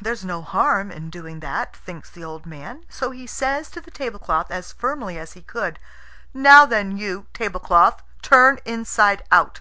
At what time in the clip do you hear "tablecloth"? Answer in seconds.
3.92-4.50, 7.32-8.02